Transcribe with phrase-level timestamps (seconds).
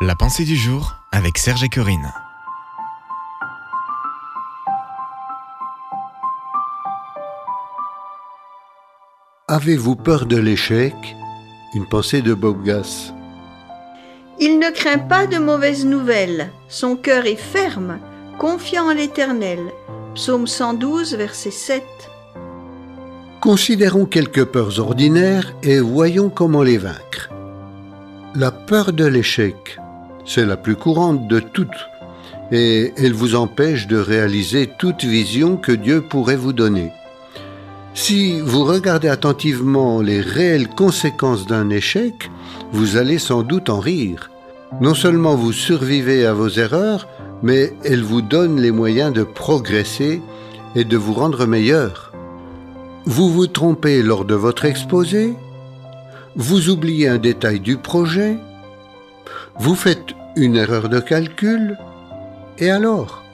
[0.00, 2.12] La pensée du jour avec Serge et Corinne.
[9.48, 10.94] Avez-vous peur de l'échec?
[11.74, 13.12] Une pensée de Bob Gass.
[14.38, 17.98] Il ne craint pas de mauvaises nouvelles, son cœur est ferme,
[18.38, 19.72] confiant en l'Éternel.
[20.14, 21.82] Psaume 112, verset 7.
[23.40, 27.30] Considérons quelques peurs ordinaires et voyons comment les vaincre.
[28.36, 29.80] La peur de l'échec,
[30.28, 31.88] c'est la plus courante de toutes,
[32.52, 36.92] et elle vous empêche de réaliser toute vision que Dieu pourrait vous donner.
[37.94, 42.30] Si vous regardez attentivement les réelles conséquences d'un échec,
[42.72, 44.30] vous allez sans doute en rire.
[44.80, 47.08] Non seulement vous survivez à vos erreurs,
[47.42, 50.20] mais elles vous donnent les moyens de progresser
[50.76, 52.12] et de vous rendre meilleur.
[53.06, 55.34] Vous vous trompez lors de votre exposé,
[56.36, 58.36] vous oubliez un détail du projet,
[59.58, 61.76] vous faites une erreur de calcul,
[62.58, 63.24] et alors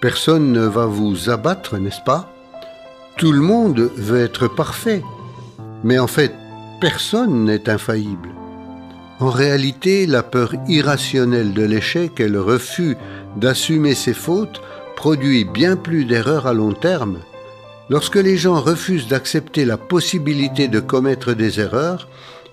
[0.00, 2.32] Personne ne va vous abattre, n'est-ce pas?
[3.18, 5.02] Tout le monde veut être parfait,
[5.84, 6.32] mais en fait,
[6.80, 8.30] personne n'est infaillible.
[9.18, 12.96] En réalité, la peur irrationnelle de l'échec et le refus
[13.36, 14.62] d'assumer ses fautes
[14.96, 17.18] produit bien plus d'erreurs à long terme.
[17.90, 22.08] Lorsque les gens refusent d'accepter la possibilité de commettre des erreurs,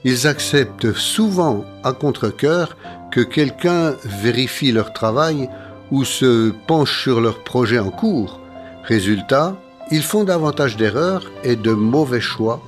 [0.10, 2.78] ils acceptent souvent à contre-coeur
[3.12, 5.50] que quelqu'un vérifie leur travail
[5.92, 8.40] ou se penche sur leur projet en cours.
[8.86, 9.58] Résultat,
[9.92, 12.62] ils font davantage d'erreurs et de mauvais choix,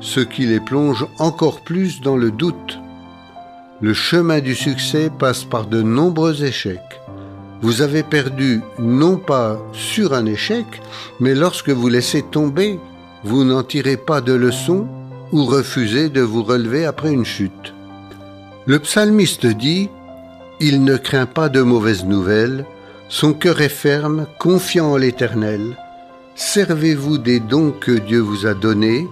[0.00, 2.78] ce qui les plonge encore plus dans le doute.
[3.80, 7.00] Le chemin du succès passe par de nombreux échecs.
[7.62, 10.66] Vous avez perdu non pas sur un échec,
[11.18, 12.78] mais lorsque vous laissez tomber,
[13.22, 14.86] vous n'en tirez pas de leçon
[15.34, 17.74] ou refusez de vous relever après une chute.
[18.64, 19.90] Le psalmiste dit
[20.60, 22.64] Il ne craint pas de mauvaises nouvelles,
[23.10, 25.76] son cœur est ferme, confiant en l'Éternel.
[26.34, 29.06] Servez-vous des dons que Dieu vous a donnés,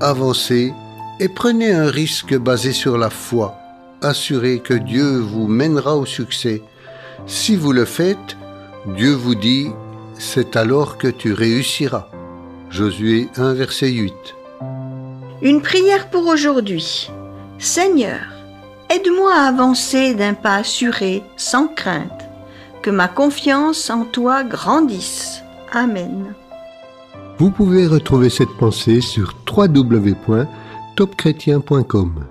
[0.00, 0.74] avancez
[1.18, 3.56] et prenez un risque basé sur la foi
[4.02, 6.62] assurez que Dieu vous mènera au succès.
[7.26, 8.36] Si vous le faites,
[8.96, 9.70] Dieu vous dit,
[10.14, 12.08] c'est alors que tu réussiras.
[12.70, 14.12] Josué 1, verset 8.
[15.42, 17.10] Une prière pour aujourd'hui.
[17.58, 18.20] Seigneur,
[18.88, 22.28] aide-moi à avancer d'un pas assuré, sans crainte,
[22.80, 25.42] que ma confiance en toi grandisse.
[25.72, 26.32] Amen.
[27.38, 32.24] Vous pouvez retrouver cette pensée sur www.topchrétien.com.